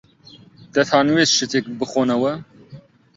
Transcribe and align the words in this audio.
دەتانەوێت 0.75 1.29
شتێک 1.37 1.65
بخۆنەوە؟ 1.79 2.33